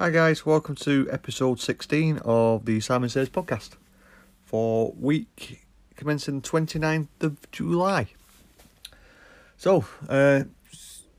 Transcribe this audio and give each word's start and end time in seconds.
Hi 0.00 0.08
guys, 0.08 0.46
welcome 0.46 0.76
to 0.76 1.06
episode 1.12 1.60
16 1.60 2.20
of 2.24 2.64
the 2.64 2.80
Simon 2.80 3.10
Says 3.10 3.28
podcast 3.28 3.72
for 4.46 4.94
week 4.98 5.66
commencing 5.94 6.40
29th 6.40 7.08
of 7.20 7.50
July. 7.50 8.06
So, 9.58 9.84
uh, 10.08 10.44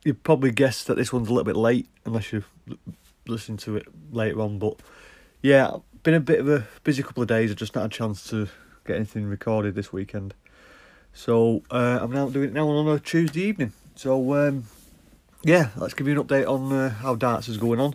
you 0.04 0.16
probably 0.16 0.50
guessed 0.50 0.88
that 0.88 0.96
this 0.96 1.14
one's 1.14 1.30
a 1.30 1.32
little 1.32 1.46
bit 1.46 1.58
late 1.58 1.90
unless 2.06 2.34
you 2.34 2.44
listen 3.28 3.56
to 3.58 3.76
it 3.76 3.86
later 4.12 4.42
on, 4.42 4.58
but 4.58 4.80
yeah, 5.44 5.76
been 6.02 6.16
a 6.16 6.20
bit 6.20 6.40
of 6.40 6.50
a 6.50 6.66
busy 6.84 7.04
couple 7.04 7.22
of 7.22 7.30
days. 7.30 7.52
I've 7.52 7.58
just 7.58 7.76
not 7.76 7.82
had 7.82 7.92
a 7.92 7.94
chance 7.94 8.28
to 8.32 8.48
get 8.88 8.96
anything 8.96 9.28
recorded 9.28 9.76
this 9.76 9.94
weekend. 9.94 10.34
So, 11.14 11.62
uh, 11.70 12.00
I'm 12.02 12.12
now 12.12 12.30
doing 12.30 12.50
it 12.50 12.54
now 12.54 12.68
on 12.68 12.88
a 12.88 13.00
Tuesday 13.00 13.42
evening. 13.42 13.74
So, 13.94 14.34
um, 14.34 14.64
yeah, 15.44 15.70
let's 15.76 15.94
give 15.94 16.08
you 16.08 16.20
an 16.20 16.26
update 16.26 16.48
on 16.48 16.74
uh, 16.74 16.90
how 16.90 17.14
darts 17.14 17.48
is 17.48 17.58
going 17.58 17.80
on. 17.80 17.94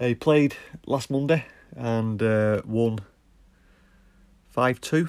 He 0.00 0.14
played 0.14 0.54
last 0.86 1.10
Monday 1.10 1.44
and 1.76 2.22
uh, 2.22 2.62
won 2.64 3.00
5 4.50 4.80
2. 4.80 5.08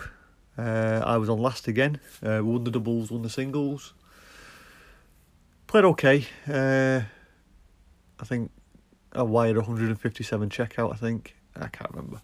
Uh, 0.57 0.61
I 1.05 1.17
was 1.17 1.29
on 1.29 1.39
last 1.39 1.67
again. 1.67 1.99
Uh, 2.23 2.41
won 2.43 2.63
the 2.63 2.71
doubles, 2.71 3.11
won 3.11 3.21
the 3.21 3.29
singles. 3.29 3.93
Played 5.67 5.85
okay. 5.85 6.25
Uh, 6.47 7.01
I 8.19 8.25
think 8.25 8.51
I 9.13 9.21
wired 9.21 9.57
157 9.57 10.49
checkout, 10.49 10.91
I 10.91 10.97
think. 10.97 11.35
I 11.55 11.67
can't 11.67 11.91
remember. 11.91 12.21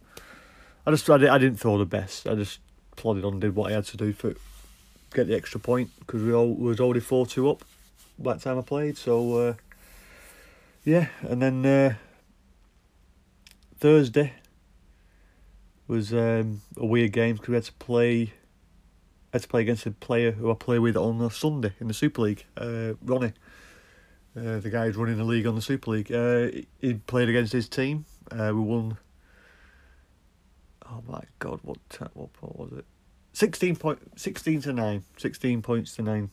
I 0.88 0.92
just 0.92 1.10
I, 1.10 1.18
didn't 1.18 1.58
throw 1.58 1.78
the 1.78 1.86
best. 1.86 2.28
I 2.28 2.36
just 2.36 2.60
plodded 2.96 3.26
on, 3.26 3.40
did 3.40 3.56
what 3.56 3.72
I 3.72 3.76
had 3.76 3.86
to 3.86 3.98
do 3.98 4.12
for 4.12 4.34
get 5.14 5.28
the 5.28 5.36
extra 5.36 5.60
point 5.60 5.92
because 6.00 6.22
we 6.22 6.34
all 6.34 6.54
was 6.54 6.80
already 6.80 7.00
4 7.00 7.26
2 7.26 7.50
up 7.50 7.64
by 8.18 8.34
the 8.34 8.40
time 8.40 8.58
I 8.58 8.62
played. 8.62 8.98
So, 8.98 9.38
uh, 9.38 9.54
yeah, 10.84 11.08
and 11.22 11.42
then 11.42 11.66
uh, 11.66 11.96
Thursday 13.78 14.34
was 15.88 16.14
um, 16.14 16.62
a 16.78 16.86
weird 16.86 17.12
game 17.12 17.36
because 17.36 17.50
we 17.50 17.56
had 17.56 17.64
to 17.66 17.74
play 17.74 18.34
had 19.34 19.42
to 19.42 19.48
play 19.48 19.62
against 19.62 19.86
a 19.86 19.92
player 19.92 20.32
who 20.32 20.50
I 20.50 20.54
play 20.54 20.80
with 20.80 20.96
on 20.96 21.22
a 21.22 21.30
Sunday 21.30 21.74
in 21.82 21.90
the 21.90 21.94
Super 21.94 22.22
League, 22.22 22.46
uh, 22.56 22.94
Ronnie. 23.04 23.34
Uh, 24.38 24.60
the 24.60 24.70
guy 24.70 24.86
who's 24.86 24.96
running 24.96 25.18
the 25.18 25.24
league 25.24 25.46
on 25.46 25.56
the 25.56 25.62
Super 25.62 25.92
League. 25.92 26.12
Uh, 26.12 26.48
he 26.82 26.94
played 26.94 27.30
against 27.30 27.54
his 27.54 27.68
team. 27.68 28.06
Uh, 28.32 28.52
we 28.54 28.62
won. 28.62 28.98
Oh 30.90 31.04
my 31.08 31.22
God! 31.40 31.60
What 31.64 31.78
what 32.14 32.30
what 32.40 32.58
was 32.58 32.80
it? 32.80 32.86
Sixteen 33.34 33.76
point 33.76 34.00
sixteen 34.16 34.62
to 34.62 34.74
nine. 34.74 35.04
Sixteen 35.18 35.62
points 35.62 35.96
to 35.96 36.02
nine. 36.02 36.32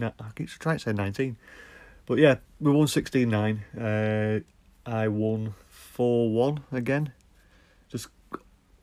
No, 0.00 0.12
I 0.20 0.26
keep 0.34 0.48
trying 0.48 0.78
to 0.78 0.82
say 0.84 0.92
nineteen, 0.92 1.36
but 2.06 2.18
yeah, 2.18 2.36
we 2.60 2.70
won 2.70 2.86
16-9. 2.86 3.58
Uh, 3.76 4.40
I 4.88 5.08
won 5.08 5.54
four 5.96 6.28
one 6.30 6.60
again. 6.70 7.12
Just 7.88 8.08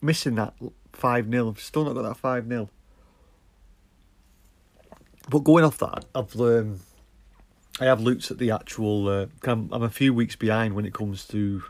missing 0.02 0.34
that 0.34 0.52
five 0.92 1.30
0 1.30 1.54
Still 1.58 1.84
not 1.84 1.94
got 1.94 2.02
that 2.02 2.16
five 2.16 2.48
0 2.48 2.68
But 5.28 5.38
going 5.44 5.64
off 5.64 5.78
that, 5.78 6.06
I've 6.12 6.34
um, 6.40 6.80
I 7.80 7.84
have 7.84 8.00
looked 8.00 8.32
at 8.32 8.38
the 8.38 8.50
actual. 8.50 9.08
Uh, 9.08 9.26
I'm, 9.44 9.68
I'm 9.72 9.84
a 9.84 9.90
few 9.90 10.12
weeks 10.12 10.34
behind 10.34 10.74
when 10.74 10.86
it 10.86 10.92
comes 10.92 11.24
to 11.28 11.62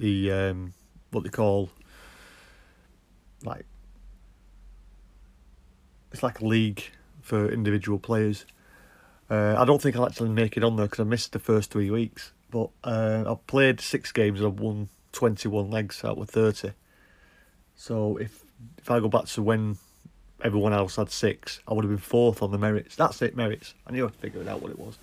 the 0.00 0.32
um, 0.32 0.74
what 1.12 1.22
they 1.22 1.30
call 1.30 1.70
like 3.44 3.66
it's 6.10 6.24
like 6.24 6.40
a 6.40 6.44
league 6.44 6.82
for 7.20 7.48
individual 7.48 8.00
players. 8.00 8.46
Uh, 9.30 9.54
I 9.56 9.64
don't 9.64 9.80
think 9.80 9.94
I'll 9.94 10.06
actually 10.06 10.30
make 10.30 10.56
it 10.56 10.64
on 10.64 10.74
there 10.74 10.86
because 10.86 10.98
I 10.98 11.04
missed 11.04 11.32
the 11.32 11.38
first 11.38 11.70
three 11.70 11.88
weeks. 11.88 12.32
But 12.54 12.70
uh, 12.84 13.24
I've 13.28 13.44
played 13.48 13.80
six 13.80 14.12
games 14.12 14.38
and 14.38 14.46
I've 14.46 14.60
won 14.60 14.88
21 15.10 15.72
legs 15.72 16.04
out 16.04 16.18
of 16.18 16.30
30. 16.30 16.70
So 17.74 18.16
if 18.16 18.44
if 18.78 18.88
I 18.88 19.00
go 19.00 19.08
back 19.08 19.24
to 19.24 19.42
when 19.42 19.76
everyone 20.40 20.72
else 20.72 20.94
had 20.94 21.10
six, 21.10 21.58
I 21.66 21.74
would 21.74 21.84
have 21.84 21.90
been 21.90 21.98
fourth 21.98 22.44
on 22.44 22.52
the 22.52 22.58
merits. 22.58 22.94
That's 22.94 23.20
it, 23.22 23.34
merits. 23.34 23.74
I 23.88 23.90
knew 23.90 24.06
I'd 24.06 24.14
figured 24.14 24.46
out 24.46 24.62
what 24.62 24.70
it 24.70 24.78
was. 24.78 24.96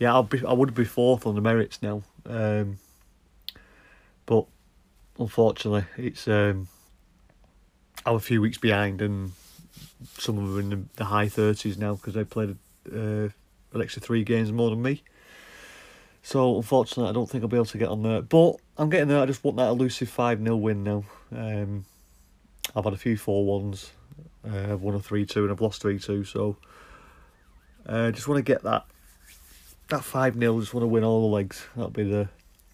Yeah, 0.00 0.12
I'll 0.12 0.22
be 0.22 0.44
I 0.44 0.52
would 0.52 0.74
be 0.74 0.84
fourth 0.84 1.26
on 1.26 1.34
the 1.34 1.40
merits 1.40 1.80
now. 1.80 2.02
Um, 2.26 2.76
but 4.26 4.44
unfortunately, 5.18 5.86
it's 5.96 6.28
um, 6.28 6.68
I'm 8.04 8.16
a 8.16 8.20
few 8.20 8.42
weeks 8.42 8.58
behind, 8.58 9.00
and 9.00 9.32
some 10.18 10.36
of 10.36 10.44
them 10.44 10.56
are 10.56 10.60
in 10.60 10.68
the, 10.68 10.84
the 10.96 11.04
high 11.06 11.28
thirties 11.28 11.78
now 11.78 11.94
because 11.94 12.12
they 12.12 12.24
played 12.24 12.58
uh, 12.94 13.30
an 13.72 13.80
extra 13.80 14.02
three 14.02 14.24
games 14.24 14.52
more 14.52 14.68
than 14.68 14.82
me. 14.82 15.02
So 16.22 16.56
unfortunately, 16.56 17.10
I 17.10 17.12
don't 17.12 17.28
think 17.28 17.42
I'll 17.42 17.48
be 17.48 17.56
able 17.56 17.66
to 17.66 17.78
get 17.78 17.88
on 17.88 18.02
there. 18.02 18.22
But 18.22 18.56
I'm 18.78 18.88
getting 18.88 19.08
there. 19.08 19.20
I 19.20 19.26
just 19.26 19.42
want 19.42 19.56
that 19.56 19.68
elusive 19.68 20.08
five 20.08 20.42
0 20.42 20.56
win 20.56 20.84
now. 20.84 21.04
Um, 21.34 21.84
I've 22.74 22.84
had 22.84 22.92
a 22.92 22.98
few 22.98 23.16
four 23.16 23.44
ones. 23.44 23.90
Uh, 24.48 24.72
I've 24.72 24.82
won 24.82 24.94
a 24.94 25.00
three 25.00 25.26
two 25.26 25.42
and 25.42 25.52
I've 25.52 25.60
lost 25.60 25.82
three 25.82 25.98
two. 25.98 26.24
So 26.24 26.56
I 27.86 27.92
uh, 27.92 28.10
just 28.12 28.28
want 28.28 28.38
to 28.38 28.42
get 28.42 28.62
that 28.62 28.86
that 29.88 30.04
five 30.04 30.34
0 30.38 30.60
Just 30.60 30.72
want 30.72 30.84
to 30.84 30.88
win 30.88 31.04
all 31.04 31.28
the 31.28 31.34
legs. 31.34 31.66
That'll 31.74 31.90
be 31.90 32.04
the 32.04 32.28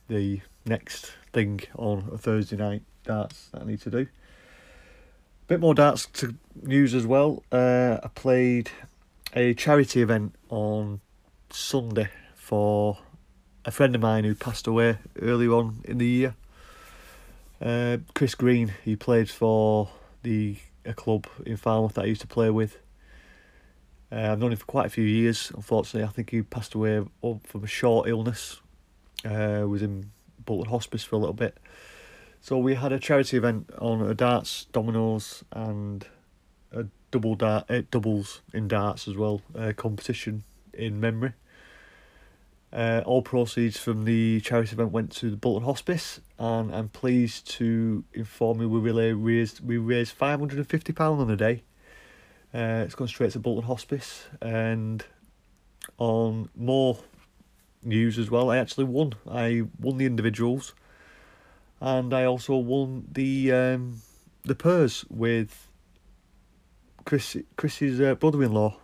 the 0.08 0.42
next 0.66 1.12
thing 1.32 1.60
on 1.76 2.08
a 2.12 2.18
Thursday 2.18 2.56
night 2.56 2.82
darts 3.04 3.48
that 3.52 3.62
I 3.62 3.64
need 3.64 3.80
to 3.82 3.90
do. 3.90 4.06
Bit 5.46 5.60
more 5.60 5.74
darts 5.74 6.04
to 6.06 6.34
news 6.62 6.94
as 6.94 7.06
well. 7.06 7.42
Uh, 7.50 7.96
I 8.04 8.08
played 8.08 8.70
a 9.34 9.54
charity 9.54 10.02
event 10.02 10.34
on 10.50 11.00
Sunday 11.50 12.10
for 12.34 12.98
a 13.68 13.70
friend 13.70 13.94
of 13.94 14.00
mine 14.00 14.24
who 14.24 14.34
passed 14.34 14.66
away 14.66 14.96
earlier 15.20 15.52
on 15.52 15.82
in 15.84 15.98
the 15.98 16.06
year. 16.06 16.34
Uh, 17.60 17.98
Chris 18.14 18.34
Green, 18.34 18.72
he 18.82 18.96
played 18.96 19.28
for 19.28 19.90
the 20.22 20.56
a 20.86 20.94
club 20.94 21.26
in 21.44 21.58
Falmouth 21.58 21.92
that 21.92 22.04
I 22.04 22.06
used 22.06 22.22
to 22.22 22.26
play 22.26 22.48
with. 22.48 22.78
Uh, 24.10 24.32
I've 24.32 24.38
known 24.38 24.52
him 24.52 24.58
for 24.58 24.64
quite 24.64 24.86
a 24.86 24.88
few 24.88 25.04
years. 25.04 25.52
Unfortunately, 25.54 26.02
I 26.02 26.10
think 26.10 26.30
he 26.30 26.40
passed 26.40 26.72
away 26.72 27.04
from 27.20 27.62
a 27.62 27.66
short 27.66 28.08
illness. 28.08 28.62
Uh, 29.22 29.66
was 29.68 29.82
in 29.82 30.12
Bolton 30.46 30.70
Hospice 30.70 31.04
for 31.04 31.16
a 31.16 31.18
little 31.18 31.34
bit. 31.34 31.58
So 32.40 32.56
we 32.56 32.74
had 32.74 32.90
a 32.90 32.98
charity 32.98 33.36
event 33.36 33.70
on 33.78 34.00
a 34.00 34.14
darts, 34.14 34.64
dominoes, 34.72 35.44
and 35.52 36.06
a 36.72 36.86
double 37.10 37.34
dart, 37.34 37.70
uh, 37.70 37.82
doubles 37.90 38.40
in 38.54 38.66
darts 38.66 39.06
as 39.06 39.16
well. 39.18 39.42
Uh, 39.54 39.74
competition 39.76 40.44
in 40.72 40.98
memory. 41.00 41.34
Uh, 42.70 43.02
all 43.06 43.22
proceeds 43.22 43.78
from 43.78 44.04
the 44.04 44.42
charity 44.42 44.72
event 44.72 44.92
went 44.92 45.10
to 45.10 45.30
the 45.30 45.36
Bolton 45.36 45.64
Hospice, 45.64 46.20
and 46.38 46.74
I'm 46.74 46.90
pleased 46.90 47.48
to 47.52 48.04
inform 48.12 48.60
you 48.60 48.68
we 48.68 48.78
really 48.78 49.14
raised 49.14 49.66
we 49.66 49.78
raised 49.78 50.12
five 50.12 50.38
hundred 50.38 50.58
and 50.58 50.68
fifty 50.68 50.92
pound 50.92 51.18
on 51.18 51.28
the 51.28 51.36
day. 51.36 51.62
Uh, 52.52 52.84
it's 52.84 52.94
gone 52.94 53.08
straight 53.08 53.32
to 53.32 53.38
Bolton 53.38 53.64
Hospice, 53.64 54.26
and 54.42 55.02
on 55.96 56.50
more 56.54 56.98
news 57.82 58.18
as 58.18 58.30
well, 58.30 58.50
I 58.50 58.58
actually 58.58 58.84
won. 58.84 59.14
I 59.30 59.62
won 59.80 59.96
the 59.96 60.04
individuals, 60.04 60.74
and 61.80 62.12
I 62.12 62.24
also 62.26 62.56
won 62.56 63.08
the 63.10 63.50
um, 63.50 64.02
the 64.44 64.54
pairs 64.54 65.06
with 65.08 65.70
Chris 67.06 67.34
Chris's 67.56 67.98
uh, 67.98 68.14
brother-in-law, 68.14 68.76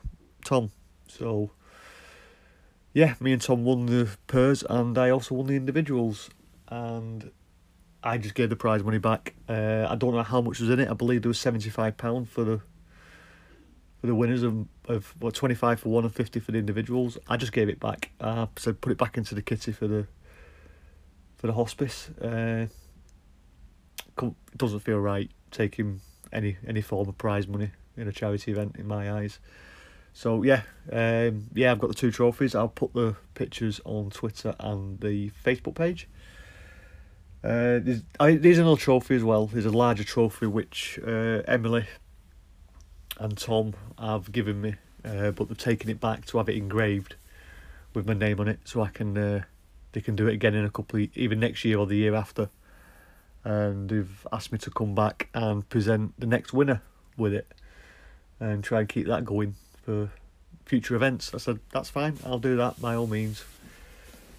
Tom. 0.42 0.70
So 1.06 1.50
yeah, 2.94 3.14
me 3.18 3.32
and 3.32 3.42
Tom 3.42 3.64
won 3.64 3.86
the 3.86 4.08
pairs, 4.28 4.62
and 4.70 4.96
I 4.96 5.10
also 5.10 5.34
won 5.34 5.46
the 5.48 5.56
individuals, 5.56 6.30
and 6.68 7.30
I 8.04 8.18
just 8.18 8.36
gave 8.36 8.50
the 8.50 8.56
prize 8.56 8.84
money 8.84 8.98
back. 8.98 9.34
Uh, 9.48 9.86
I 9.88 9.96
don't 9.96 10.14
know 10.14 10.22
how 10.22 10.40
much 10.40 10.60
was 10.60 10.70
in 10.70 10.78
it. 10.78 10.88
I 10.88 10.94
believe 10.94 11.22
there 11.22 11.28
was 11.28 11.40
seventy 11.40 11.70
five 11.70 11.96
pound 11.96 12.28
for 12.28 12.44
the 12.44 12.60
for 14.00 14.06
the 14.06 14.14
winners 14.14 14.44
of 14.44 14.68
of 14.86 15.12
what 15.18 15.34
twenty 15.34 15.56
five 15.56 15.80
for 15.80 15.88
one 15.88 16.04
and 16.04 16.14
fifty 16.14 16.38
for 16.38 16.52
the 16.52 16.58
individuals. 16.58 17.18
I 17.28 17.36
just 17.36 17.52
gave 17.52 17.68
it 17.68 17.80
back. 17.80 18.12
Said 18.56 18.80
put 18.80 18.92
it 18.92 18.98
back 18.98 19.18
into 19.18 19.34
the 19.34 19.42
kitty 19.42 19.72
for 19.72 19.88
the 19.88 20.06
for 21.36 21.48
the 21.48 21.54
hospice. 21.54 22.10
Uh, 22.10 22.66
it 24.22 24.34
doesn't 24.56 24.80
feel 24.80 24.98
right 24.98 25.30
taking 25.50 26.00
any 26.32 26.58
any 26.64 26.80
form 26.80 27.08
of 27.08 27.18
prize 27.18 27.48
money 27.48 27.70
in 27.96 28.06
a 28.06 28.12
charity 28.12 28.52
event 28.52 28.76
in 28.78 28.86
my 28.86 29.12
eyes. 29.12 29.40
So 30.16 30.44
yeah, 30.44 30.62
um, 30.92 31.48
yeah, 31.54 31.72
I've 31.72 31.80
got 31.80 31.88
the 31.88 31.94
two 31.94 32.12
trophies. 32.12 32.54
I'll 32.54 32.68
put 32.68 32.94
the 32.94 33.16
pictures 33.34 33.80
on 33.84 34.10
Twitter 34.10 34.54
and 34.60 35.00
the 35.00 35.30
Facebook 35.44 35.74
page. 35.74 36.08
Uh, 37.42 37.82
there's, 37.82 38.02
I, 38.18 38.36
there's 38.36 38.58
another 38.58 38.80
trophy 38.80 39.16
as 39.16 39.24
well. 39.24 39.46
There's 39.46 39.66
a 39.66 39.70
larger 39.70 40.04
trophy 40.04 40.46
which 40.46 41.00
uh, 41.04 41.42
Emily 41.46 41.86
and 43.18 43.36
Tom 43.36 43.74
have 43.98 44.30
given 44.30 44.60
me, 44.60 44.76
uh, 45.04 45.32
but 45.32 45.48
they've 45.48 45.58
taken 45.58 45.90
it 45.90 46.00
back 46.00 46.24
to 46.26 46.38
have 46.38 46.48
it 46.48 46.56
engraved 46.56 47.16
with 47.92 48.06
my 48.06 48.14
name 48.14 48.38
on 48.40 48.48
it, 48.48 48.60
so 48.64 48.82
I 48.82 48.88
can 48.88 49.18
uh, 49.18 49.42
they 49.92 50.00
can 50.00 50.16
do 50.16 50.28
it 50.28 50.34
again 50.34 50.54
in 50.54 50.64
a 50.64 50.70
couple 50.70 51.00
of, 51.00 51.08
even 51.16 51.40
next 51.40 51.64
year 51.64 51.78
or 51.78 51.86
the 51.86 51.96
year 51.96 52.14
after. 52.14 52.48
And 53.42 53.90
they've 53.90 54.26
asked 54.32 54.52
me 54.52 54.58
to 54.58 54.70
come 54.70 54.94
back 54.94 55.28
and 55.34 55.68
present 55.68 56.14
the 56.18 56.26
next 56.26 56.52
winner 56.52 56.82
with 57.16 57.34
it, 57.34 57.52
and 58.38 58.62
try 58.62 58.80
and 58.80 58.88
keep 58.88 59.06
that 59.08 59.24
going 59.24 59.56
for 59.84 60.10
future 60.64 60.94
events. 60.94 61.34
I 61.34 61.38
said, 61.38 61.60
that's 61.70 61.90
fine, 61.90 62.18
I'll 62.24 62.38
do 62.38 62.56
that 62.56 62.80
by 62.80 62.94
all 62.94 63.06
means. 63.06 63.44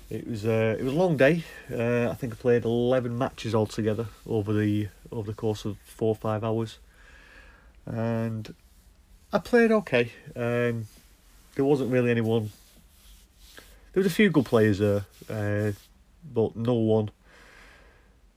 It 0.10 0.28
was 0.28 0.46
uh, 0.46 0.76
it 0.80 0.84
was 0.84 0.94
a 0.94 0.98
long 0.98 1.18
day. 1.18 1.44
Uh, 1.72 2.10
I 2.10 2.14
think 2.14 2.34
I 2.34 2.36
played 2.36 2.64
eleven 2.64 3.18
matches 3.18 3.56
altogether 3.56 4.06
over 4.28 4.54
the 4.54 4.90
over 5.12 5.32
the 5.32 5.36
course 5.36 5.66
of 5.66 5.78
four 5.80 6.10
or 6.10 6.16
five 6.16 6.44
hours, 6.44 6.78
and 7.88 8.54
I 9.34 9.40
played 9.40 9.72
okay. 9.72 10.12
Um, 10.36 10.86
there 11.56 11.66
wasn't 11.66 11.92
really 11.92 12.12
anyone. 12.12 12.52
There 13.94 14.04
was 14.04 14.06
a 14.06 14.14
few 14.14 14.30
good 14.30 14.46
players 14.46 14.78
there, 14.78 15.06
uh, 15.28 15.72
but 16.32 16.56
no 16.56 16.76
one 16.76 17.10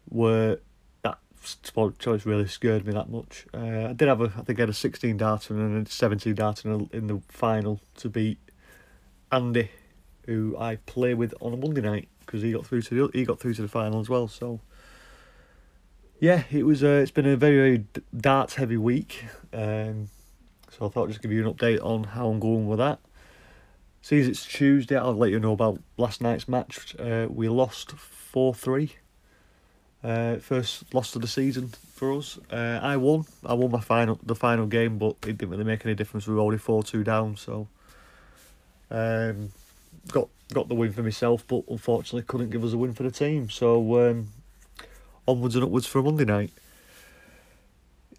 were 0.08 0.61
choice 1.99 2.27
really 2.27 2.47
scared 2.47 2.87
me 2.87 2.93
that 2.93 3.11
much. 3.11 3.47
Uh, 3.55 3.89
I 3.89 3.93
did 3.93 4.09
have 4.09 4.21
a 4.21 4.33
I 4.37 4.43
think 4.43 4.59
I 4.59 4.62
had 4.62 4.69
a 4.69 4.75
sixteen 4.75 5.17
darter 5.17 5.55
and 5.55 5.87
a 5.87 5.91
seventeen 5.91 6.35
darter 6.35 6.73
in, 6.73 6.91
in 6.93 7.06
the 7.06 7.21
final 7.29 7.81
to 7.97 8.09
beat 8.09 8.39
Andy 9.31 9.71
who 10.27 10.56
I 10.59 10.77
play 10.77 11.15
with 11.15 11.33
on 11.41 11.55
a 11.55 11.56
Monday 11.56 11.81
night 11.81 12.09
because 12.21 12.43
he 12.43 12.53
got 12.53 12.67
through 12.67 12.83
to 12.83 12.95
the, 12.95 13.19
he 13.19 13.25
got 13.25 13.41
through 13.41 13.55
to 13.55 13.62
the 13.62 13.69
final 13.69 14.00
as 14.00 14.09
well. 14.09 14.29
So 14.29 14.61
yeah, 16.21 16.43
it 16.50 16.65
was 16.65 16.85
uh, 16.85 17.00
it's 17.03 17.11
been 17.11 17.27
a 17.27 17.37
very 17.37 17.56
very 17.56 17.85
darts 18.17 18.55
heavy 18.56 18.77
week. 18.77 19.25
Um, 19.53 20.11
so 20.71 20.87
I 20.87 20.89
thought 20.91 21.05
I'd 21.05 21.09
just 21.09 21.23
give 21.23 21.33
you 21.33 21.47
an 21.47 21.55
update 21.55 21.83
on 21.83 22.05
how 22.05 22.29
I'm 22.29 22.41
going 22.41 22.69
with 22.69 22.79
that. 22.79 23.00
See, 24.03 24.19
it's 24.19 24.45
Tuesday, 24.45 24.97
I'll 24.97 25.15
let 25.15 25.31
you 25.31 25.41
know 25.41 25.53
about 25.53 25.81
last 25.97 26.21
night's 26.21 26.47
match. 26.47 26.95
Uh, 26.99 27.27
we 27.29 27.49
lost 27.49 27.93
four 27.93 28.55
three. 28.55 28.97
Uh, 30.03 30.37
first 30.37 30.95
loss 30.95 31.15
of 31.17 31.23
the 31.23 31.29
season 31.29 31.71
for 31.95 32.12
us. 32.12 32.39
Uh, 32.53 32.79
I 32.81 32.97
won. 32.97 33.25
I 33.45 33.55
won 33.55 33.71
my 33.71 33.81
final 33.81 34.19
the 34.23 34.37
final 34.37 34.67
game, 34.67 34.99
but 34.99 35.17
it 35.27 35.39
didn't 35.39 35.50
really 35.50 35.65
make 35.65 35.85
any 35.85 35.95
difference. 35.95 36.27
We 36.27 36.35
were 36.35 36.41
already 36.41 36.59
four 36.59 36.85
two 36.85 37.03
down, 37.03 37.37
so 37.37 37.67
um, 38.91 39.50
got 40.12 40.29
got 40.53 40.69
the 40.69 40.75
win 40.75 40.93
for 40.93 41.03
myself, 41.03 41.45
but 41.47 41.65
unfortunately 41.69 42.23
couldn't 42.23 42.50
give 42.50 42.65
us 42.65 42.73
a 42.73 42.79
win 42.79 42.95
for 42.95 43.03
the 43.03 43.11
team. 43.11 43.50
So 43.50 44.09
um, 44.09 44.29
onwards 45.27 45.56
and 45.56 45.65
upwards 45.65 45.87
for 45.87 45.99
a 45.99 46.03
Monday 46.03 46.25
night. 46.25 46.53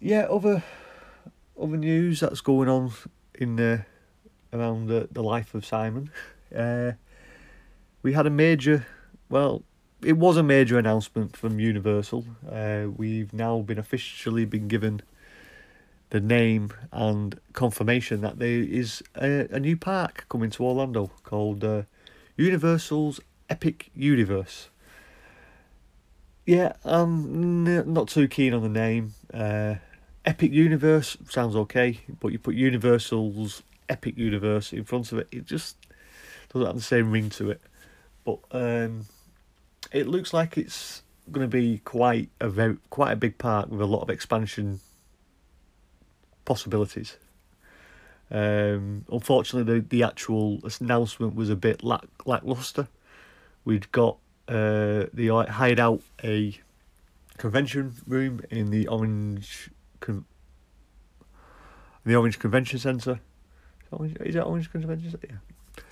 Yeah, 0.00 0.22
other 0.22 0.62
other 1.60 1.76
news 1.76 2.20
that's 2.20 2.40
going 2.40 2.68
on 2.68 2.92
in 3.34 3.56
the 3.56 3.86
around 4.52 4.88
the, 4.88 5.08
the 5.10 5.22
life 5.22 5.54
of 5.54 5.64
Simon. 5.64 6.10
Uh, 6.50 6.94
we 8.02 8.12
had 8.12 8.26
a 8.26 8.30
major, 8.30 8.84
well, 9.28 9.62
it 10.02 10.16
was 10.16 10.36
a 10.36 10.42
major 10.42 10.78
announcement 10.78 11.36
from 11.36 11.60
Universal. 11.60 12.24
Uh, 12.50 12.86
we've 12.96 13.32
now 13.32 13.60
been 13.60 13.78
officially 13.78 14.44
been 14.44 14.68
given 14.68 15.02
the 16.10 16.20
name 16.20 16.72
and 16.92 17.38
confirmation 17.52 18.20
that 18.20 18.38
there 18.38 18.60
is 18.60 19.02
a, 19.16 19.46
a 19.50 19.60
new 19.60 19.76
park 19.76 20.26
coming 20.28 20.50
to 20.50 20.64
Orlando 20.64 21.10
called 21.22 21.62
uh, 21.64 21.82
Universal's 22.36 23.20
Epic 23.48 23.90
Universe. 23.94 24.68
Yeah, 26.46 26.72
I'm 26.84 27.66
n- 27.68 27.92
not 27.92 28.08
too 28.08 28.26
keen 28.26 28.54
on 28.54 28.62
the 28.62 28.68
name. 28.68 29.14
Uh, 29.32 29.76
Epic 30.24 30.52
Universe 30.52 31.16
sounds 31.28 31.54
okay, 31.54 32.00
but 32.20 32.32
you 32.32 32.38
put 32.38 32.54
Universal's 32.54 33.62
Epic 33.88 34.16
Universe 34.16 34.72
in 34.72 34.84
front 34.84 35.12
of 35.12 35.18
it, 35.18 35.28
it 35.30 35.46
just 35.46 35.76
doesn't 36.52 36.66
have 36.66 36.76
the 36.76 36.82
same 36.82 37.10
ring 37.10 37.30
to 37.30 37.50
it. 37.50 37.60
But 38.24 38.38
um, 38.52 39.06
it 39.92 40.06
looks 40.06 40.32
like 40.32 40.56
it's 40.56 41.02
going 41.30 41.48
to 41.48 41.48
be 41.48 41.78
quite 41.78 42.28
a 42.40 42.48
very 42.48 42.76
quite 42.90 43.12
a 43.12 43.16
big 43.16 43.38
park 43.38 43.70
with 43.70 43.80
a 43.80 43.86
lot 43.86 44.02
of 44.02 44.10
expansion 44.10 44.80
possibilities. 46.44 47.16
Um, 48.30 49.04
unfortunately, 49.10 49.80
the, 49.80 49.86
the 49.86 50.02
actual 50.04 50.60
announcement 50.80 51.34
was 51.34 51.50
a 51.50 51.56
bit 51.56 51.82
lack, 51.82 52.06
lackluster. 52.24 52.88
We'd 53.64 53.90
got 53.92 54.18
uh, 54.48 55.06
the 55.12 55.46
hired 55.48 55.80
out 55.80 56.02
a 56.22 56.56
convention 57.36 57.94
room 58.06 58.40
in 58.50 58.70
the 58.70 58.86
Orange 58.88 59.70
con- 59.98 60.26
the 62.04 62.14
Orange 62.14 62.38
Convention 62.38 62.78
Centre. 62.78 63.20
Is 64.00 64.36
it 64.36 64.40
Orange 64.40 64.70
Convention 64.70 65.10
Centre? 65.10 65.26
Yeah. 65.28 65.36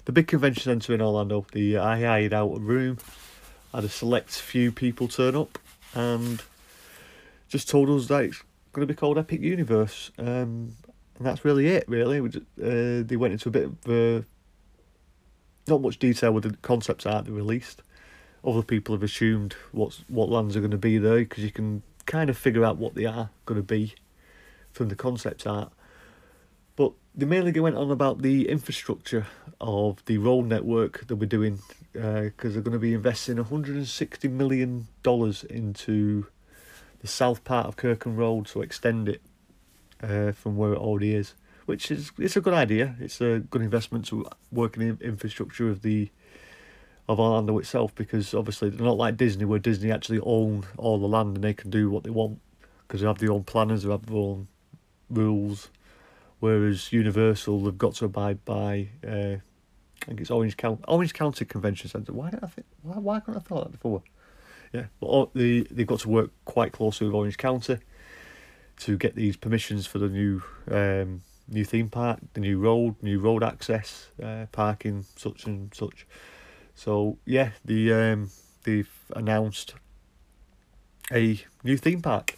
The 0.05 0.13
big 0.13 0.27
convention 0.27 0.63
centre 0.63 0.95
in 0.95 1.01
Orlando. 1.03 1.45
The 1.53 1.79
I 1.79 2.01
hired 2.01 2.33
out 2.33 2.57
a 2.57 2.61
room, 2.61 2.99
had 3.75 3.85
a 3.85 3.89
select 3.89 4.31
few 4.31 4.73
people 4.73 5.09
turn 5.09 5.37
up, 5.37 5.59
and 5.95 6.43
just 7.49 7.69
told 7.69 7.89
us 7.91 8.07
that 8.09 8.25
it's 8.25 8.43
going 8.73 8.87
to 8.87 8.93
be 8.93 8.97
called 8.97 9.19
Epic 9.19 9.41
Universe. 9.41 10.11
Um, 10.19 10.77
and 11.17 11.27
that's 11.27 11.45
really 11.45 11.69
it, 11.69 11.85
really. 11.89 12.27
Just, 12.29 12.45
uh, 12.63 13.03
they 13.07 13.17
went 13.17 13.33
into 13.33 13.49
a 13.49 13.53
bit 13.53 13.65
of 13.65 13.89
uh, 13.89 14.25
not 15.67 15.83
much 15.83 15.99
detail 15.99 16.33
with 16.33 16.45
the 16.45 16.57
concepts 16.63 17.07
art 17.07 17.27
they 17.27 17.33
released. 17.33 17.83
Other 18.45 18.63
people 18.63 18.95
have 18.95 19.03
assumed 19.03 19.57
what's 19.73 20.05
what 20.09 20.29
lands 20.29 20.57
are 20.57 20.61
going 20.61 20.71
to 20.71 20.79
be 20.79 20.99
there 20.99 21.19
because 21.19 21.43
you 21.43 21.51
can 21.51 21.83
kind 22.07 22.31
of 22.31 22.39
figure 22.39 22.65
out 22.65 22.79
what 22.79 22.95
they 22.95 23.05
are 23.05 23.31
going 23.47 23.61
to 23.61 23.67
be 23.67 23.95
from 24.73 24.89
the 24.89 24.95
concept 24.95 25.47
art. 25.47 25.73
They 27.19 27.27
mainly 27.27 27.59
went 27.59 27.75
on 27.75 27.91
about 27.91 28.23
the 28.23 28.49
infrastructure 28.49 29.27
of 29.61 30.05
the 30.05 30.19
road 30.19 30.47
network 30.47 31.09
that 31.09 31.17
we're 31.17 31.27
doing 31.27 31.59
because 31.93 32.05
uh, 32.05 32.49
they're 32.49 32.63
going 32.63 32.75
to 32.75 32.79
be 32.79 32.95
investing 32.95 33.39
$160 33.39 34.31
million 34.31 34.87
into 35.51 36.27
the 37.01 37.09
south 37.09 37.43
part 37.43 37.67
of 37.67 37.75
Kirkman 37.75 38.15
Road 38.15 38.47
to 38.47 38.63
extend 38.63 39.09
it 39.09 39.21
uh, 40.01 40.31
from 40.31 40.57
where 40.57 40.75
it 40.75 40.79
already 40.79 41.13
is, 41.13 41.35
which 41.67 41.91
is 41.91 42.13
it's 42.19 42.37
a 42.37 42.41
good 42.41 42.55
idea. 42.55 42.95
It's 43.01 43.21
a 43.21 43.41
good 43.41 43.63
investment 43.63 44.07
to 44.07 44.25
work 44.53 44.77
in 44.77 44.97
the 44.97 45.05
infrastructure 45.05 45.69
of 45.69 45.83
the 45.83 46.11
of 47.09 47.19
Orlando 47.19 47.59
itself 47.59 47.93
because 47.97 48.33
obviously 48.33 48.71
they're 48.71 48.87
not 48.87 48.97
like 48.97 49.17
Disney 49.17 49.45
where 49.45 49.59
Disney 49.59 49.91
actually 49.91 50.21
own 50.21 50.67
all 50.77 51.01
the 51.01 51.09
land 51.09 51.35
and 51.35 51.43
they 51.43 51.55
can 51.55 51.71
do 51.71 51.91
what 51.91 52.05
they 52.05 52.11
want 52.11 52.41
because 52.87 53.01
they 53.01 53.09
have 53.09 53.19
their 53.19 53.33
own 53.33 53.43
planners, 53.43 53.83
they 53.83 53.91
have 53.91 54.07
their 54.07 54.19
own 54.19 54.47
rules. 55.11 55.71
Whereas 56.41 56.93
Universal, 56.93 57.61
they've 57.61 57.79
got 57.79 57.95
to 57.97 58.05
abide 58.05 58.45
by. 58.45 58.89
Uh, 59.07 59.37
I 60.03 60.07
think 60.07 60.21
it's 60.21 60.31
Orange 60.31 60.57
County, 60.57 60.83
Orange 60.87 61.13
County 61.13 61.45
Convention 61.45 61.91
Centre. 61.91 62.13
Why 62.13 62.31
did 62.31 62.41
I 62.43 62.47
think? 62.47 62.67
Why, 62.83 62.99
why 62.99 63.21
couldn't 63.21 63.41
I 63.41 63.43
thought 63.43 63.65
that 63.65 63.73
before? 63.73 64.03
Yeah, 64.73 64.87
but 65.01 65.35
they 65.35 65.61
they've 65.63 65.87
got 65.87 66.01
to 66.01 66.09
work 66.09 66.31
quite 66.45 66.73
closely 66.73 67.07
with 67.07 67.15
Orange 67.15 67.37
County 67.37 67.79
to 68.81 68.97
get 68.97 69.15
these 69.15 69.37
permissions 69.37 69.87
for 69.87 69.99
the 69.99 70.09
new 70.09 70.43
um, 70.71 71.23
new 71.49 71.65
theme 71.65 71.89
park, 71.89 72.21
the 72.35 72.41
new 72.41 72.59
road, 72.59 72.97
new 73.03 73.19
road 73.19 73.43
access, 73.43 74.11
uh, 74.23 74.47
parking, 74.53 75.05
such 75.17 75.47
and 75.47 75.75
such. 75.75 76.07
So 76.75 77.19
yeah, 77.25 77.51
the 77.65 77.93
um, 77.93 78.31
they've 78.65 78.93
announced 79.17 79.75
a 81.11 81.41
new 81.65 81.77
theme 81.77 82.03
park. 82.03 82.37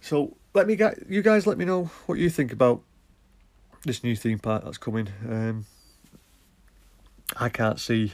So 0.00 0.37
let 0.54 0.66
me 0.66 0.76
get 0.76 1.08
you 1.08 1.22
guys 1.22 1.46
let 1.46 1.58
me 1.58 1.64
know 1.64 1.90
what 2.06 2.18
you 2.18 2.30
think 2.30 2.52
about 2.52 2.82
this 3.84 4.02
new 4.02 4.16
theme 4.16 4.38
park 4.38 4.64
that's 4.64 4.78
coming. 4.78 5.08
Um, 5.28 5.66
I 7.36 7.48
can't 7.48 7.78
see 7.78 8.12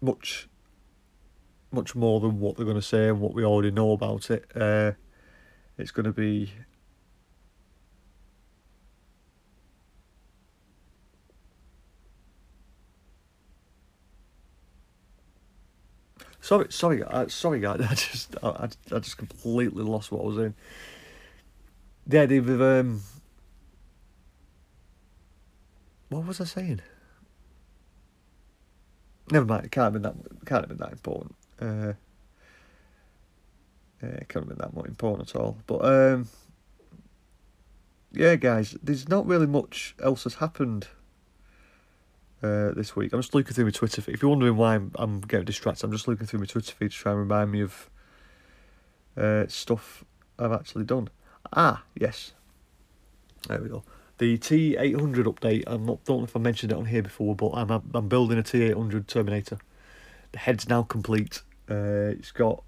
much 0.00 0.48
much 1.72 1.94
more 1.94 2.20
than 2.20 2.40
what 2.40 2.56
they're 2.56 2.64
going 2.64 2.76
to 2.76 2.82
say 2.82 3.08
and 3.08 3.20
what 3.20 3.34
we 3.34 3.44
already 3.44 3.70
know 3.70 3.92
about 3.92 4.30
it. 4.30 4.44
Uh, 4.54 4.92
it's 5.76 5.90
going 5.90 6.04
to 6.04 6.12
be 6.12 6.52
Sorry, 16.46 16.66
sorry, 16.70 17.02
uh, 17.02 17.26
sorry, 17.26 17.58
guys. 17.58 17.80
I 17.90 17.94
just, 17.94 18.36
I, 18.40 18.68
I 18.92 18.98
just 19.00 19.18
completely 19.18 19.82
lost 19.82 20.12
what 20.12 20.22
I 20.22 20.26
was 20.26 20.38
in. 20.38 20.54
Yeah, 22.08 22.26
they've, 22.26 22.48
um, 22.60 23.02
what 26.08 26.24
was 26.24 26.40
I 26.40 26.44
saying? 26.44 26.82
Never 29.32 29.44
mind. 29.44 29.64
It 29.64 29.72
can't 29.72 29.86
have 29.86 29.92
been 29.94 30.02
that. 30.02 30.14
Can't 30.46 30.62
have 30.62 30.68
been 30.68 30.78
that 30.78 30.92
important. 30.92 31.34
Uh, 31.60 31.94
it 34.00 34.28
can't 34.28 34.46
have 34.46 34.48
been 34.48 34.58
that 34.58 34.72
much 34.72 34.86
important 34.86 35.28
at 35.28 35.34
all. 35.34 35.56
But 35.66 35.84
um, 35.84 36.28
yeah, 38.12 38.36
guys, 38.36 38.76
there's 38.80 39.08
not 39.08 39.26
really 39.26 39.48
much 39.48 39.96
else 40.00 40.22
has 40.22 40.34
happened 40.34 40.86
uh, 42.42 42.72
this 42.72 42.94
week. 42.96 43.12
I'm 43.12 43.20
just 43.20 43.34
looking 43.34 43.54
through 43.54 43.66
my 43.66 43.70
Twitter 43.70 44.02
feed. 44.02 44.14
If 44.14 44.22
you're 44.22 44.30
wondering 44.30 44.56
why 44.56 44.76
I'm, 44.76 44.92
I'm 44.96 45.20
getting 45.20 45.46
distracted, 45.46 45.84
I'm 45.84 45.92
just 45.92 46.08
looking 46.08 46.26
through 46.26 46.40
my 46.40 46.46
Twitter 46.46 46.72
feed 46.72 46.90
to 46.90 46.96
try 46.96 47.12
and 47.12 47.20
remind 47.20 47.52
me 47.52 47.62
of 47.62 47.90
uh, 49.16 49.46
stuff 49.48 50.04
I've 50.38 50.52
actually 50.52 50.84
done. 50.84 51.08
Ah, 51.52 51.82
yes. 51.94 52.32
There 53.48 53.60
we 53.60 53.68
go 53.68 53.84
the 54.18 54.38
T800 54.38 55.24
update. 55.24 55.64
I'm 55.66 55.84
not 55.84 56.04
don't 56.04 56.18
know 56.18 56.24
if 56.24 56.36
I 56.36 56.40
mentioned 56.40 56.72
it 56.72 56.78
on 56.78 56.86
here 56.86 57.02
before, 57.02 57.34
but 57.34 57.50
I'm 57.50 57.70
I'm 57.70 58.08
building 58.08 58.38
a 58.38 58.42
T800 58.42 59.06
Terminator. 59.06 59.58
The 60.32 60.38
head's 60.38 60.68
now 60.68 60.82
complete. 60.82 61.42
Uh, 61.70 62.14
it's 62.14 62.32
got 62.32 62.62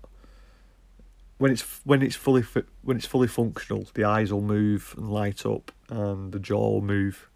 when 1.39 1.53
it's 1.53 1.63
when 1.85 2.03
it's 2.03 2.17
fully 2.17 2.45
when 2.83 2.97
it's 2.97 3.07
fully 3.07 3.29
functional, 3.29 3.87
the 3.95 4.05
eyes 4.05 4.33
will 4.33 4.43
move 4.43 4.95
and 4.97 5.11
light 5.11 5.47
up, 5.47 5.73
and 5.89 6.33
the 6.33 6.39
jaw 6.39 6.71
will 6.71 6.83
move. 6.83 7.28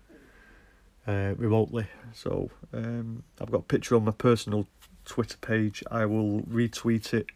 Uh, 1.07 1.35
remotely. 1.37 1.87
So 2.13 2.51
um, 2.73 3.25
I've 3.41 3.51
got 3.51 3.59
a 3.59 3.65
picture 3.65 3.97
on 3.97 4.05
my 4.05 4.13
personal 4.13 4.67
Twitter 5.05 5.37
page. 5.39 5.83
I 5.91 6.07
will 6.07 6.43
retweet 6.43 7.13
it 7.15 7.27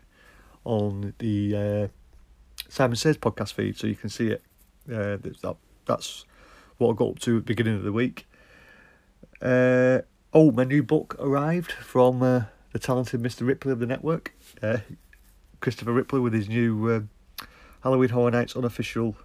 on 0.64 1.14
the 1.18 1.56
uh, 1.56 1.88
Simon 2.68 2.96
Says 2.96 3.16
podcast 3.16 3.52
feed 3.52 3.78
so 3.78 3.86
you 3.86 3.94
can 3.94 4.10
see 4.10 4.28
it. 4.28 4.42
Uh, 4.88 5.16
that, 5.16 5.56
that's 5.84 6.24
what 6.78 6.92
I 6.92 6.94
got 6.94 7.10
up 7.10 7.18
to 7.20 7.38
at 7.38 7.46
the 7.46 7.54
beginning 7.54 7.76
of 7.76 7.82
the 7.82 7.92
week. 7.92 8.26
Uh, 9.40 10.00
oh, 10.32 10.50
my 10.50 10.64
new 10.64 10.82
book 10.82 11.16
arrived 11.18 11.72
from 11.72 12.22
uh, 12.22 12.42
the 12.72 12.78
talented 12.78 13.22
Mr. 13.22 13.46
Ripley 13.46 13.72
of 13.72 13.78
the 13.78 13.86
network. 13.86 14.34
Uh, 14.62 14.78
Christopher 15.60 15.92
Ripley 15.92 16.20
with 16.20 16.32
his 16.32 16.48
new 16.48 16.90
uh, 16.90 17.46
Halloween 17.82 18.10
Horror 18.10 18.30
Nights 18.30 18.54
unofficial 18.54 19.16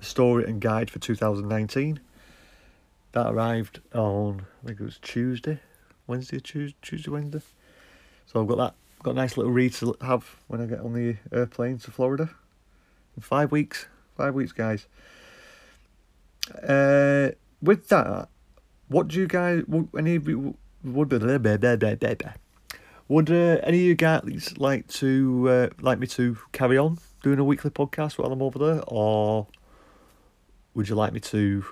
story 0.00 0.44
and 0.44 0.60
guide 0.60 0.90
for 0.90 0.98
2019. 0.98 2.00
That 3.16 3.32
arrived 3.32 3.80
on, 3.94 4.44
I 4.62 4.66
think 4.66 4.78
it 4.78 4.84
was 4.84 4.98
Tuesday, 5.00 5.58
Wednesday, 6.06 6.38
Tuesday, 6.38 6.76
Tuesday, 6.82 7.10
Wednesday. 7.10 7.40
So 8.26 8.42
I've 8.42 8.46
got 8.46 8.58
that, 8.58 8.74
got 9.02 9.12
a 9.12 9.14
nice 9.14 9.38
little 9.38 9.52
read 9.52 9.72
to 9.72 9.96
have 10.02 10.36
when 10.48 10.60
I 10.60 10.66
get 10.66 10.80
on 10.80 10.92
the 10.92 11.16
airplane 11.32 11.78
to 11.78 11.90
Florida. 11.90 12.28
In 13.16 13.22
five 13.22 13.50
weeks, 13.50 13.86
five 14.18 14.34
weeks, 14.34 14.52
guys. 14.52 14.86
Uh, 16.62 17.30
with 17.62 17.88
that, 17.88 18.28
what 18.88 19.08
do 19.08 19.18
you 19.18 19.26
guys, 19.26 19.62
Would 19.66 19.88
any 19.98 20.16
of 20.16 20.28
you, 20.28 20.54
would 20.84 21.10
would 21.10 21.22
uh, 23.30 23.34
any 23.62 23.78
of 23.78 23.82
you 23.82 23.94
guys 23.94 24.58
like 24.58 24.88
to 24.88 25.48
uh, 25.48 25.68
like 25.80 25.98
me 25.98 26.06
to 26.08 26.36
carry 26.52 26.76
on 26.76 26.98
doing 27.22 27.38
a 27.38 27.44
weekly 27.44 27.70
podcast 27.70 28.18
while 28.18 28.30
I'm 28.30 28.42
over 28.42 28.58
there, 28.58 28.82
or 28.86 29.46
would 30.74 30.90
you 30.90 30.96
like 30.96 31.14
me 31.14 31.20
to 31.20 31.64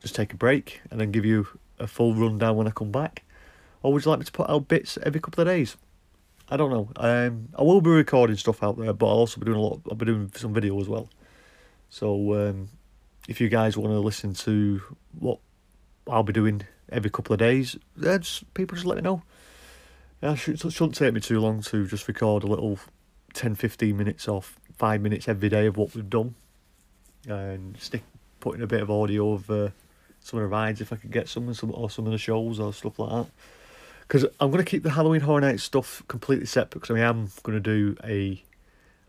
just 0.00 0.14
take 0.14 0.32
a 0.32 0.36
break 0.36 0.80
and 0.90 1.00
then 1.00 1.10
give 1.10 1.24
you 1.24 1.46
a 1.78 1.86
full 1.86 2.14
rundown 2.14 2.56
when 2.56 2.66
I 2.66 2.70
come 2.70 2.90
back, 2.90 3.22
or 3.82 3.92
would 3.92 4.04
you 4.04 4.10
like 4.10 4.20
me 4.20 4.24
to 4.24 4.32
put 4.32 4.48
out 4.48 4.68
bits 4.68 4.98
every 5.02 5.20
couple 5.20 5.42
of 5.42 5.48
days? 5.48 5.76
I 6.48 6.56
don't 6.56 6.70
know. 6.70 6.90
Um, 6.96 7.48
I 7.58 7.62
will 7.62 7.80
be 7.80 7.90
recording 7.90 8.36
stuff 8.36 8.62
out 8.62 8.78
there, 8.78 8.92
but 8.92 9.06
I'll 9.06 9.18
also 9.18 9.40
be 9.40 9.46
doing 9.46 9.58
a 9.58 9.62
lot. 9.62 9.80
I'll 9.90 9.96
be 9.96 10.06
doing 10.06 10.30
some 10.34 10.52
video 10.52 10.78
as 10.80 10.88
well. 10.88 11.08
So 11.88 12.34
um, 12.34 12.68
if 13.28 13.40
you 13.40 13.48
guys 13.48 13.76
want 13.76 13.92
to 13.92 13.98
listen 13.98 14.34
to 14.34 14.82
what 15.18 15.38
I'll 16.06 16.22
be 16.22 16.32
doing 16.32 16.62
every 16.90 17.10
couple 17.10 17.32
of 17.32 17.38
days, 17.38 17.76
then 17.96 18.20
just, 18.20 18.52
people 18.52 18.74
just 18.74 18.86
let 18.86 18.96
me 18.96 19.02
know. 19.02 19.22
Yeah, 20.22 20.32
it 20.32 20.36
shouldn't 20.36 20.94
take 20.94 21.14
me 21.14 21.20
too 21.20 21.40
long 21.40 21.62
to 21.62 21.86
just 21.86 22.06
record 22.08 22.44
a 22.44 22.46
little 22.46 22.78
10 23.32 23.54
15 23.54 23.96
minutes 23.96 24.28
off, 24.28 24.58
five 24.76 25.00
minutes 25.00 25.28
every 25.28 25.48
day 25.48 25.66
of 25.66 25.76
what 25.76 25.94
we've 25.94 26.08
done 26.08 26.34
and 27.28 27.76
stick 27.78 28.02
putting 28.40 28.62
a 28.62 28.66
bit 28.66 28.82
of 28.82 28.90
audio 28.90 29.32
of 29.32 29.50
uh, 29.50 29.70
some 30.24 30.40
of 30.40 30.44
the 30.44 30.48
rides 30.48 30.80
if 30.80 30.90
I 30.90 30.96
could 30.96 31.10
get 31.12 31.28
some, 31.28 31.52
some 31.52 31.70
or 31.74 31.90
some 31.90 32.06
of 32.06 32.12
the 32.12 32.18
shows 32.18 32.58
or 32.58 32.72
stuff 32.72 32.98
like 32.98 33.10
that. 33.10 33.26
Because 34.00 34.24
I'm 34.40 34.50
going 34.50 34.64
to 34.64 34.68
keep 34.68 34.82
the 34.82 34.90
Halloween 34.90 35.20
Horror 35.20 35.42
Nights 35.42 35.62
stuff 35.62 36.02
completely 36.08 36.46
separate 36.46 36.80
because 36.80 36.96
I 36.96 37.00
am 37.00 37.30
going 37.42 37.56
to 37.56 37.60
do 37.60 37.94
a 38.02 38.42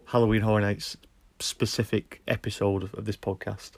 Halloween 0.08 0.42
Horror 0.42 0.60
Nights 0.60 0.98
specific 1.40 2.22
episode 2.28 2.84
of, 2.84 2.94
of 2.96 3.06
this 3.06 3.16
podcast. 3.16 3.72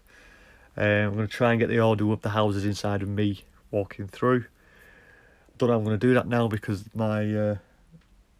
Um, 0.75 0.83
I'm 0.83 1.13
going 1.13 1.27
to 1.27 1.33
try 1.33 1.51
and 1.51 1.59
get 1.59 1.69
the 1.69 1.77
audio 1.77 2.11
of 2.11 2.21
the 2.21 2.29
houses 2.29 2.65
inside 2.65 3.03
of 3.03 3.07
me 3.07 3.43
walking 3.69 4.07
through. 4.07 4.45
Don't 5.59 5.69
know 5.69 5.77
I'm 5.77 5.83
going 5.83 5.99
to 5.99 6.07
do 6.07 6.15
that 6.15 6.27
now 6.27 6.47
because 6.47 6.85
my 6.95 7.33
uh, 7.35 7.55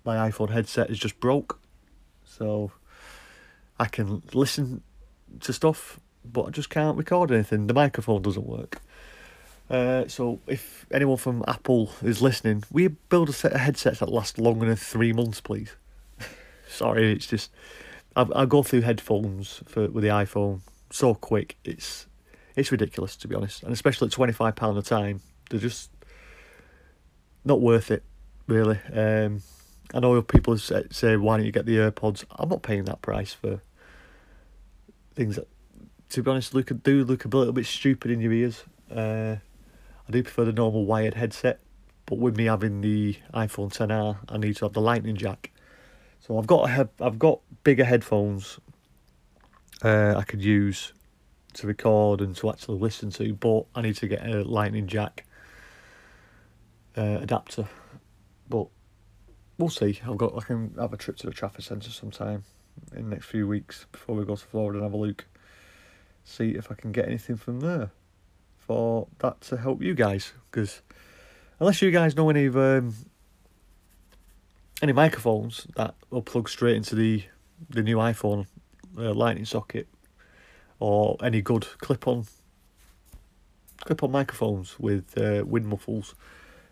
my 0.06 0.30
iPhone 0.30 0.50
headset 0.50 0.90
is 0.90 0.98
just 0.98 1.20
broke, 1.20 1.60
so 2.26 2.72
I 3.80 3.86
can 3.86 4.24
listen 4.34 4.82
to 5.42 5.54
stuff, 5.54 6.00
but 6.26 6.46
I 6.46 6.50
just 6.50 6.72
can't 6.72 6.98
record 6.98 7.32
anything. 7.32 7.68
The 7.68 7.74
microphone 7.76 8.24
doesn't 8.24 8.46
work. 8.46 8.82
Uh, 9.70 10.08
so 10.08 10.40
if 10.48 10.86
anyone 10.92 11.18
from 11.18 11.44
Apple 11.48 11.92
is 12.02 12.22
listening, 12.22 12.64
we 12.72 12.88
build 12.88 13.30
a 13.30 13.34
set 13.34 13.54
of 13.54 13.60
headsets 13.60 14.00
that 14.00 14.10
last 14.10 14.40
longer 14.40 14.66
than 14.66 14.76
three 14.76 15.12
months, 15.12 15.42
please. 15.42 15.76
Sorry, 16.70 17.12
it's 17.12 17.28
just 17.28 17.52
I 18.16 18.26
I 18.36 18.46
go 18.46 18.64
through 18.64 18.82
headphones 18.82 19.62
for 19.66 19.88
with 19.90 20.04
the 20.04 20.10
iPhone 20.10 20.62
so 20.90 21.14
quick. 21.14 21.58
It's 21.64 22.08
it's 22.56 22.72
ridiculous 22.72 23.16
to 23.18 23.28
be 23.28 23.36
honest, 23.36 23.64
and 23.64 23.74
especially 23.74 24.08
at 24.08 24.14
twenty 24.14 24.34
five 24.34 24.56
pound 24.56 24.78
a 24.78 24.82
time, 24.82 25.22
they're 25.50 25.60
just 25.60 25.92
not 27.44 27.62
worth 27.62 27.92
it, 27.92 28.04
really. 28.48 28.80
Um, 28.94 29.42
I 29.94 30.00
know 30.00 30.22
people 30.22 30.58
say, 30.58 31.16
why 31.16 31.38
don't 31.38 31.46
you 31.46 31.52
get 31.52 31.66
the 31.66 31.78
AirPods? 31.78 32.26
I'm 32.32 32.50
not 32.50 32.62
paying 32.62 32.84
that 32.86 33.02
price 33.02 33.34
for 33.34 33.62
things 35.16 35.38
that, 35.38 35.48
to 36.10 36.22
be 36.22 36.30
honest, 36.30 36.54
look 36.54 36.72
do 36.84 37.04
look 37.06 37.26
a 37.26 37.30
little 37.30 37.54
bit 37.54 37.66
stupid 37.66 38.12
in 38.12 38.20
your 38.20 38.34
ears. 38.34 38.64
Uh, 38.92 39.38
I 40.08 40.12
do 40.12 40.24
prefer 40.24 40.46
the 40.46 40.54
normal 40.54 40.86
wired 40.86 41.16
headset, 41.16 41.60
but 42.06 42.18
with 42.18 42.38
me 42.38 42.46
having 42.46 42.82
the 42.82 43.18
iPhone 43.34 43.74
10R, 43.74 44.18
I 44.30 44.38
need 44.38 44.56
to 44.58 44.66
have 44.66 44.74
the 44.74 44.82
Lightning 44.82 45.18
jack. 45.18 45.52
So 46.22 46.38
I've 46.38 46.48
got 46.48 46.70
a 46.70 46.90
I've 47.00 47.20
got 47.20 47.42
bigger 47.64 47.84
headphones 47.84 48.60
uh, 49.84 50.16
I 50.18 50.24
could 50.24 50.42
use 50.42 50.94
to 51.54 51.68
record 51.68 52.22
and 52.22 52.36
to 52.38 52.50
actually 52.50 52.80
listen 52.80 53.10
to, 53.12 53.34
but 53.34 53.66
I 53.76 53.82
need 53.82 53.96
to 53.98 54.08
get 54.08 54.26
a 54.26 54.44
lightning 54.44 54.88
jack 54.88 55.26
uh, 56.98 57.20
adapter. 57.22 57.68
But 58.50 58.68
we'll 59.58 59.70
see. 59.70 60.00
I've 60.08 60.18
got 60.18 60.36
I 60.38 60.42
can 60.42 60.74
have 60.80 60.94
a 60.94 60.98
trip 60.98 61.18
to 61.18 61.28
the 61.28 61.34
Trafford 61.34 61.64
Centre 61.64 61.92
sometime 61.92 62.44
in 62.96 63.10
the 63.10 63.10
next 63.10 63.26
few 63.26 63.48
weeks 63.48 63.86
before 63.92 64.16
we 64.16 64.26
go 64.26 64.36
to 64.36 64.46
Florida 64.46 64.80
and 64.80 64.84
have 64.84 64.94
a 64.94 64.98
look. 64.98 65.26
See 66.24 66.52
if 66.52 66.72
I 66.72 66.76
can 66.76 66.92
get 66.92 67.08
anything 67.08 67.38
from 67.38 67.60
there 67.60 67.92
for 68.68 69.08
that 69.20 69.42
to 69.42 69.58
help 69.58 69.82
you 69.82 69.96
guys. 69.96 70.34
Because 70.52 70.82
unless 71.60 71.82
you 71.82 71.92
guys 71.92 72.16
know 72.16 72.30
any 72.30 72.48
um, 72.48 72.94
any 74.82 74.94
microphones 74.94 75.68
that 75.76 75.96
will 76.10 76.22
plug 76.22 76.50
straight 76.50 76.76
into 76.76 76.96
the 76.96 77.24
the 77.70 77.82
new 77.82 77.98
iPhone 77.98 78.46
uh, 78.98 79.14
lightning 79.14 79.46
socket 79.46 79.88
or 80.80 81.18
any 81.24 81.42
good 81.42 81.66
clip-on 81.80 82.26
clip-on 83.80 84.12
microphones 84.12 84.80
with 84.80 85.18
uh, 85.18 85.44
wind 85.46 85.66
muffles. 85.66 86.14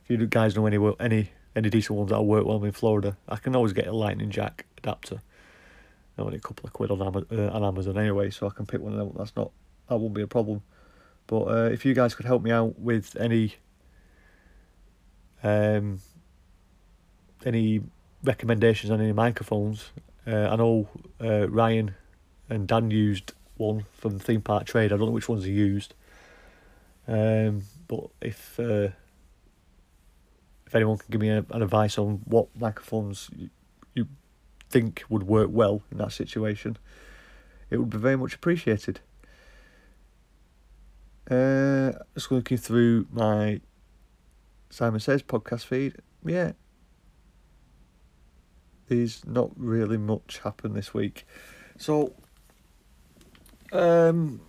If 0.08 0.20
you 0.20 0.28
guys 0.28 0.56
know 0.56 0.66
any 0.68 0.78
any 1.00 1.32
any 1.56 1.70
decent 1.70 1.98
ones 1.98 2.10
that'll 2.10 2.25
work 2.25 2.46
well 2.46 2.64
in 2.64 2.72
Florida, 2.72 3.18
I 3.28 3.38
can 3.38 3.56
always 3.56 3.74
get 3.74 3.88
a 3.88 3.94
lightning 3.94 4.30
jack 4.30 4.66
adapter. 4.78 5.22
Only 6.18 6.38
a 6.38 6.40
couple 6.40 6.66
of 6.66 6.72
quid 6.72 6.92
on, 6.92 7.02
Amazon, 7.02 7.28
uh, 7.30 7.50
on 7.50 7.64
Amazon 7.64 7.98
anyway, 7.98 8.30
so 8.30 8.48
I 8.48 8.52
can 8.52 8.66
pick 8.66 8.80
one 8.80 8.94
of 8.94 9.00
them. 9.00 9.12
That's 9.18 9.36
not 9.36 9.52
that 9.90 9.98
won't 9.98 10.14
be 10.14 10.22
a 10.22 10.28
problem. 10.28 10.62
But 11.27 11.44
uh, 11.44 11.70
if 11.72 11.86
you 11.86 11.94
guys 11.94 12.15
could 12.15 12.25
help 12.25 12.44
me 12.44 12.51
out 12.51 12.79
with 12.79 13.15
any 13.20 13.55
um 15.44 16.00
any 17.46 17.82
recommendations 18.24 18.91
on 18.91 19.01
any 19.01 19.13
microphones, 19.13 19.91
uh, 20.25 20.50
I 20.50 20.55
know 20.55 20.88
uh, 21.22 21.48
Ryan 21.50 21.96
and 22.50 22.67
Dan 22.67 22.91
used 22.91 23.34
one 23.58 23.86
from 23.94 24.17
the 24.17 24.24
Theme 24.24 24.41
Park 24.41 24.65
Trade. 24.65 24.91
I 24.91 24.98
don't 24.98 25.08
know 25.08 25.12
which 25.12 25.29
ones 25.29 25.44
he 25.44 25.51
used. 25.51 25.94
Um, 27.08 27.63
but 27.88 28.10
if 28.22 28.60
uh, 28.60 28.89
if 30.65 30.74
anyone 30.74 30.98
can 30.98 31.08
give 31.10 31.22
me 31.22 31.29
a, 31.29 31.46
an 31.51 31.62
advice 31.62 31.98
on 31.98 32.22
what 32.25 32.48
microphones 32.58 33.29
you, 33.36 33.50
you 33.94 34.08
think 34.70 35.03
would 35.10 35.24
work 35.24 35.50
well 35.51 35.84
in 35.91 36.00
that 36.00 36.12
situation, 36.12 36.77
it 37.70 37.77
would 37.77 37.89
be 37.89 37.98
very 37.98 38.15
much 38.15 38.34
appreciated. 38.34 39.00
Uh, 41.29 41.94
just 42.13 42.32
looking 42.32 42.58
through 42.58 43.08
my 43.12 43.60
Simon 44.70 45.00
Says 45.00 45.24
podcast 45.24 45.65
feed. 45.65 45.96
Yeah, 46.24 46.51
there's 48.88 49.25
not 49.25 49.51
really 49.55 49.98
much 49.98 50.39
happened 50.44 50.75
this 50.75 50.94
week. 50.94 51.25
So 51.77 52.13
um, 53.72 54.41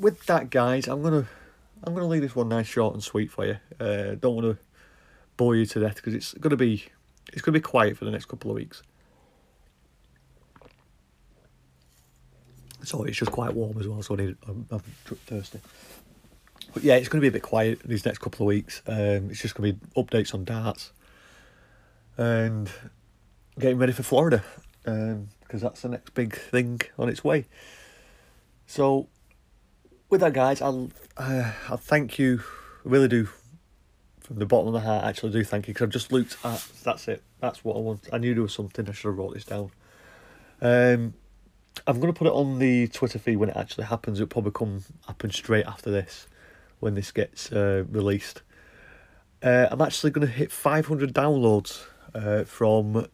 with 0.00 0.24
that, 0.26 0.50
guys, 0.50 0.88
I'm 0.88 1.02
gonna 1.02 1.26
I'm 1.84 1.94
gonna 1.94 2.08
leave 2.08 2.22
this 2.22 2.34
one 2.34 2.48
nice, 2.48 2.66
short, 2.66 2.94
and 2.94 3.02
sweet 3.02 3.30
for 3.30 3.46
you. 3.46 3.58
Uh, 3.78 4.14
don't 4.14 4.34
want 4.34 4.46
to 4.46 4.58
bore 5.36 5.54
you 5.56 5.66
to 5.66 5.80
death 5.80 5.96
because 5.96 6.14
it's 6.14 6.34
gonna 6.34 6.56
be 6.56 6.86
it's 7.32 7.42
gonna 7.42 7.54
be 7.54 7.60
quiet 7.60 7.96
for 7.96 8.04
the 8.04 8.10
next 8.10 8.26
couple 8.26 8.50
of 8.50 8.54
weeks. 8.54 8.82
So 12.88 13.04
it's 13.04 13.18
just 13.18 13.32
quite 13.32 13.52
warm 13.52 13.78
as 13.78 13.86
well, 13.86 14.02
so 14.02 14.14
I'm, 14.14 14.66
I'm 14.70 14.80
thirsty. 15.26 15.60
But 16.72 16.82
yeah, 16.82 16.96
it's 16.96 17.08
going 17.08 17.20
to 17.20 17.22
be 17.22 17.28
a 17.28 17.32
bit 17.32 17.42
quiet 17.42 17.80
these 17.84 18.06
next 18.06 18.18
couple 18.18 18.46
of 18.46 18.48
weeks. 18.48 18.80
Um, 18.86 19.30
it's 19.30 19.42
just 19.42 19.54
going 19.54 19.74
to 19.74 19.78
be 19.78 20.02
updates 20.02 20.32
on 20.32 20.44
darts 20.44 20.92
and 22.16 22.70
getting 23.58 23.76
ready 23.76 23.92
for 23.92 24.02
Florida 24.02 24.42
because 24.82 25.12
um, 25.12 25.28
that's 25.60 25.82
the 25.82 25.90
next 25.90 26.14
big 26.14 26.34
thing 26.34 26.80
on 26.98 27.10
its 27.10 27.22
way. 27.22 27.44
So, 28.66 29.08
with 30.08 30.22
that, 30.22 30.32
guys, 30.32 30.62
I'll 30.62 30.90
uh, 31.18 31.52
I'll 31.68 31.76
thank 31.76 32.18
you. 32.18 32.42
I 32.86 32.88
really 32.88 33.08
do, 33.08 33.28
from 34.20 34.38
the 34.38 34.46
bottom 34.46 34.68
of 34.68 34.74
my 34.74 34.80
heart. 34.80 35.04
Actually, 35.04 35.32
do 35.32 35.44
thank 35.44 35.68
you 35.68 35.74
because 35.74 35.84
I've 35.84 35.92
just 35.92 36.10
looked 36.10 36.38
at. 36.42 36.66
That's 36.84 37.06
it. 37.08 37.22
That's 37.40 37.62
what 37.62 37.76
I 37.76 37.80
want. 37.80 38.08
I 38.14 38.18
knew 38.18 38.32
there 38.32 38.42
was 38.42 38.54
something. 38.54 38.88
I 38.88 38.92
should 38.92 39.08
have 39.08 39.18
wrote 39.18 39.34
this 39.34 39.44
down. 39.44 39.70
Um, 40.62 41.14
I'm 41.86 42.00
going 42.00 42.12
to 42.12 42.18
put 42.18 42.26
it 42.26 42.32
on 42.32 42.58
the 42.58 42.88
Twitter 42.88 43.18
feed 43.18 43.36
when 43.36 43.50
it 43.50 43.56
actually 43.56 43.84
happens. 43.84 44.18
It'll 44.18 44.28
probably 44.28 44.52
come 44.52 44.84
happen 45.06 45.30
straight 45.30 45.66
after 45.66 45.90
this 45.90 46.26
when 46.80 46.94
this 46.94 47.10
gets 47.10 47.52
uh, 47.52 47.84
released. 47.90 48.42
Uh, 49.42 49.68
I'm 49.70 49.80
actually 49.80 50.10
going 50.10 50.26
to 50.26 50.32
hit 50.32 50.50
500 50.50 51.14
downloads 51.14 51.84
uh, 52.14 52.44
from 52.44 53.06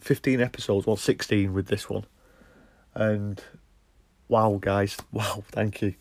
15 0.00 0.40
episodes, 0.40 0.86
well, 0.86 0.96
16 0.96 1.52
with 1.52 1.68
this 1.68 1.88
one. 1.88 2.04
And 2.94 3.42
wow, 4.28 4.58
guys, 4.60 4.96
wow, 5.12 5.42
thank 5.52 5.82
you. 5.82 5.94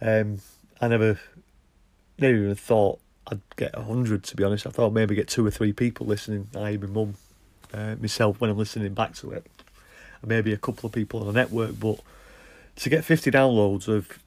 Um, 0.00 0.38
I 0.80 0.88
never, 0.88 1.18
never 2.18 2.36
even 2.36 2.54
thought 2.54 3.00
I'd 3.26 3.40
get 3.56 3.76
100, 3.76 4.24
to 4.24 4.36
be 4.36 4.44
honest. 4.44 4.66
I 4.66 4.70
thought 4.70 4.92
maybe 4.92 5.14
get 5.14 5.28
two 5.28 5.46
or 5.46 5.50
three 5.50 5.72
people 5.72 6.06
listening, 6.06 6.48
I, 6.54 6.76
my 6.76 6.86
mum, 6.86 7.14
uh, 7.72 7.96
myself, 7.96 8.40
when 8.40 8.50
I'm 8.50 8.58
listening 8.58 8.94
back 8.94 9.14
to 9.16 9.32
it 9.32 9.46
maybe 10.24 10.52
a 10.52 10.56
couple 10.56 10.86
of 10.86 10.92
people 10.92 11.20
on 11.20 11.26
the 11.26 11.32
network, 11.32 11.78
but 11.78 12.00
to 12.76 12.88
get 12.88 13.04
50 13.04 13.30
downloads 13.30 13.88
of 13.88 14.18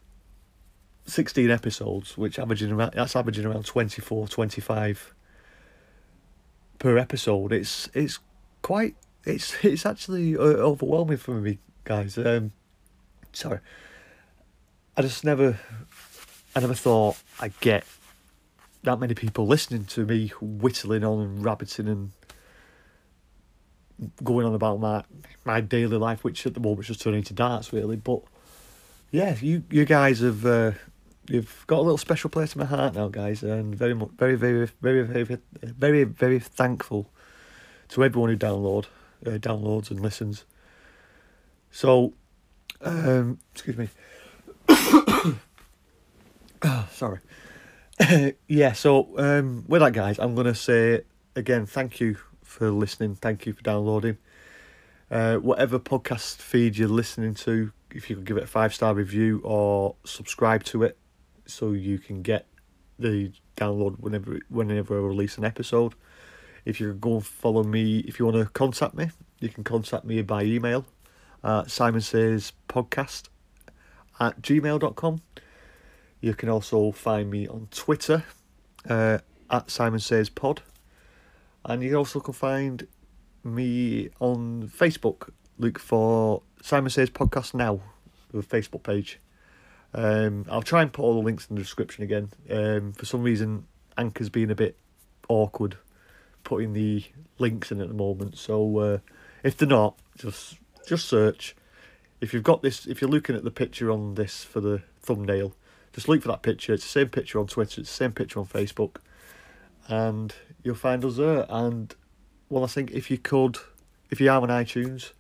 16 1.06 1.50
episodes, 1.50 2.18
which 2.18 2.40
averaging 2.40 2.72
around, 2.72 2.94
that's 2.94 3.16
averaging 3.16 3.46
around 3.46 3.66
24, 3.66 4.28
25 4.28 5.14
per 6.80 6.98
episode, 6.98 7.54
it's 7.54 7.90
it's 7.94 8.20
quite 8.62 8.96
it's 9.26 9.64
it's 9.64 9.86
actually 9.86 10.36
uh, 10.36 10.42
overwhelming 10.42 11.18
for 11.18 11.36
me, 11.36 11.60
guys. 11.84 12.18
Um, 12.18 12.52
sorry, 13.34 13.60
I 14.98 15.02
just 15.02 15.24
never, 15.24 15.60
I 16.56 16.60
never 16.60 16.74
thought 16.74 17.18
I'd 17.40 17.58
get 17.60 17.86
that 18.84 19.00
many 19.00 19.14
people 19.14 19.46
listening 19.46 19.86
to 19.86 20.06
me 20.06 20.30
whittling 20.42 21.04
on 21.04 21.22
and 21.22 21.46
rabbiting 21.46 21.88
and 21.88 22.12
going 24.24 24.46
on 24.46 24.54
about 24.54 24.80
my 24.80 25.04
my 25.46 25.62
daily 25.62 25.98
life, 25.98 26.24
which 26.24 26.46
at 26.46 26.54
the 26.54 26.60
moment 26.60 26.88
just 26.88 27.02
turning 27.02 27.20
into 27.20 27.34
darts, 27.34 27.74
really. 27.74 27.96
But 27.96 28.22
yeah, 29.12 29.36
you 29.40 29.64
you 29.70 29.86
guys 29.86 30.20
have 30.20 30.46
uh, 30.46 30.72
you've 31.28 31.66
got 31.68 31.80
a 31.80 31.82
little 31.82 31.98
special 31.98 32.30
place 32.30 32.56
in 32.56 32.60
my 32.60 32.66
heart 32.66 32.96
now, 32.96 33.08
guys, 33.08 33.44
and 33.44 33.76
very 33.76 33.94
much, 33.94 34.10
very, 34.18 34.36
very, 34.36 34.68
very, 34.82 35.04
very, 35.04 35.40
very, 35.62 36.04
very 36.04 36.40
thankful 36.40 37.10
to 37.90 38.04
everyone 38.04 38.30
who 38.30 38.38
download, 38.38 38.86
uh, 39.26 39.32
downloads 39.32 39.92
and 39.92 40.00
listens. 40.00 40.46
So, 41.72 42.14
um, 42.82 43.40
excuse 43.54 43.78
me. 43.78 43.90
oh, 44.70 45.38
sorry. 46.92 47.20
yeah. 48.48 48.74
So, 48.74 49.18
um, 49.18 49.66
with 49.68 49.82
that, 49.82 49.94
guys, 49.94 50.20
I'm 50.20 50.36
gonna 50.36 50.56
say 50.56 51.02
again, 51.36 51.66
thank 51.66 52.00
you 52.00 52.18
for 52.52 52.70
listening. 52.70 53.16
Thank 53.16 53.46
you 53.46 53.54
for 53.54 53.64
downloading. 53.64 54.18
Uh, 55.10 55.38
whatever 55.38 55.80
podcast 55.80 56.38
feed 56.38 56.78
you're 56.78 56.88
listening 56.88 57.34
to, 57.34 57.72
if 57.92 58.10
you 58.10 58.16
could 58.18 58.26
give 58.26 58.38
it 58.38 58.44
a 58.44 58.48
five 58.48 58.74
star 58.74 58.94
review 58.94 59.42
or 59.44 59.96
subscribe 60.04 60.64
to 60.66 60.84
it, 60.84 60.98
so 61.46 61.72
you 61.72 61.98
can 61.98 62.22
get 62.22 62.46
the 63.00 63.32
download 63.58 64.00
whenever 64.00 64.40
whenever 64.50 64.98
I 64.98 65.02
release 65.02 65.38
an 65.38 65.46
episode. 65.46 65.96
If 66.64 66.80
you 66.80 66.94
go 66.94 67.16
and 67.16 67.26
follow 67.26 67.64
me, 67.64 68.00
if 68.00 68.20
you 68.20 68.26
want 68.26 68.38
to 68.38 68.46
contact 68.46 68.94
me, 68.94 69.10
you 69.40 69.50
can 69.50 69.64
contact 69.64 70.06
me 70.06 70.22
by 70.22 70.44
email 70.44 70.86
at 71.44 71.72
Simon 71.72 72.02
Says 72.02 72.54
Podcast 72.70 73.30
at 74.20 74.42
gmail.com. 74.42 75.22
You 76.20 76.36
can 76.36 76.50
also 76.50 76.92
find 76.92 77.32
me 77.32 77.48
on 77.48 77.68
Twitter 77.72 78.24
uh, 78.88 79.18
at 79.50 79.72
Simon 79.72 80.00
Says 80.00 80.30
Pod. 80.30 80.62
And 81.66 81.84
you 81.84 81.96
also 81.96 82.20
can 82.20 82.34
find 82.34 82.88
me 83.44 84.10
on 84.20 84.72
Facebook. 84.76 85.30
Look 85.58 85.80
for 85.80 86.42
Simon 86.62 86.90
Says 86.90 87.10
Podcast 87.10 87.54
Now, 87.54 87.82
the 88.32 88.42
Facebook 88.42 88.84
page. 88.84 89.20
Um, 89.94 90.46
I'll 90.50 90.62
try 90.62 90.82
and 90.82 90.92
put 90.92 91.04
all 91.04 91.16
the 91.16 91.26
links 91.26 91.48
in 91.50 91.56
the 91.56 91.62
description 91.62 92.04
again. 92.04 92.32
Um, 92.50 92.94
for 92.94 93.06
some 93.06 93.22
reason, 93.24 93.68
Anchor's 93.98 94.30
been 94.30 94.50
a 94.50 94.56
bit 94.56 94.78
awkward 95.28 95.78
putting 96.44 96.74
the 96.74 97.04
links 97.38 97.72
in 97.72 97.82
at 97.82 97.88
the 97.88 97.94
moment. 97.94 98.38
So 98.38 98.78
uh, 98.80 98.98
if 99.44 99.58
they're 99.58 99.68
not, 99.68 99.98
just 100.18 100.58
just 100.88 101.08
search. 101.08 101.56
If 102.20 102.34
you've 102.34 102.44
got 102.44 102.62
this, 102.62 102.86
if 102.86 103.02
you're 103.02 103.10
looking 103.10 103.36
at 103.36 103.44
the 103.44 103.52
picture 103.52 103.92
on 103.92 104.16
this 104.16 104.44
for 104.44 104.62
the 104.62 104.82
thumbnail, 105.02 105.56
just 105.94 106.08
look 106.08 106.22
for 106.22 106.30
that 106.30 106.42
picture. 106.42 106.74
It's 106.74 106.84
the 106.84 106.90
same 106.90 107.10
picture 107.10 107.40
on 107.40 107.48
Twitter. 107.48 107.82
It's 107.82 107.90
the 107.90 107.96
same 107.96 108.14
picture 108.14 108.40
on 108.40 108.46
Facebook 108.46 108.98
and 109.88 110.34
you'll 110.64 110.76
find 110.76 111.04
us 111.06 111.18
there. 111.18 111.46
And 111.50 111.94
well, 112.50 112.64
I 112.64 112.68
think 112.68 112.92
if 112.92 113.10
you 113.10 113.18
could, 113.18 113.58
if 114.10 114.20
you 114.20 114.30
are 114.30 114.42
on 114.42 114.50
iTunes, 114.50 115.12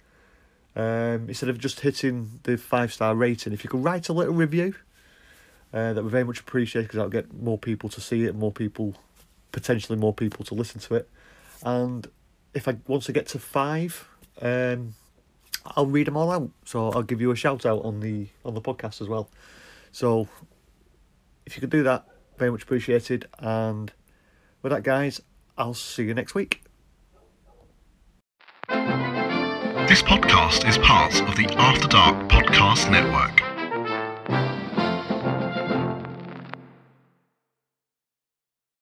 um, 0.76 1.28
instead 1.28 1.50
of 1.50 1.58
just 1.60 1.82
hitting 1.82 2.40
the 2.44 2.58
five 2.58 2.94
star 2.94 3.16
rating, 3.16 3.54
if 3.54 3.64
you 3.64 3.70
could 3.70 3.84
write 3.84 4.10
a 4.10 4.14
little 4.14 4.34
review, 4.34 4.76
uh, 5.74 5.94
that 5.94 6.04
would 6.04 6.12
very 6.12 6.24
much 6.24 6.40
appreciate 6.40 6.84
because 6.84 6.98
that'll 6.98 7.10
get 7.10 7.34
more 7.34 7.58
people 7.58 7.90
to 7.90 8.02
see 8.02 8.26
it, 8.26 8.36
more 8.36 8.52
people, 8.52 8.96
potentially 9.52 9.98
more 9.98 10.14
people 10.14 10.46
to 10.46 10.54
listen 10.54 10.80
to 10.82 10.96
it. 10.96 11.10
And 11.64 12.08
if 12.54 12.68
I 12.68 12.78
once 12.88 13.10
I 13.10 13.14
get 13.14 13.28
to 13.28 13.40
five, 13.40 14.08
um, 14.42 14.94
I'll 15.66 15.86
read 15.86 16.08
them 16.08 16.18
all 16.18 16.32
out. 16.32 16.50
So 16.66 16.90
I'll 16.92 17.04
give 17.04 17.22
you 17.22 17.32
a 17.32 17.36
shout 17.36 17.66
out 17.66 17.84
on 17.84 18.00
the 18.00 18.28
on 18.44 18.54
the 18.54 18.62
podcast 18.62 19.02
as 19.02 19.08
well. 19.08 19.30
So 19.92 20.28
if 21.46 21.56
you 21.56 21.62
could 21.62 21.70
do 21.70 21.84
that, 21.84 22.06
very 22.38 22.52
much 22.52 22.64
appreciated. 22.64 23.28
And 23.40 23.92
with 24.62 24.72
that, 24.72 24.84
guys, 24.84 25.22
I'll 25.62 25.76
see 25.76 26.06
you 26.06 26.16
next 26.16 26.34
week. 26.34 26.64
This 28.68 30.02
podcast 30.02 30.68
is 30.68 30.80
part 30.80 31.22
of 31.22 31.36
the 31.36 31.46
After 31.56 31.88
Dark 31.88 32.28
Podcast 32.30 32.90
Network. 32.90 33.51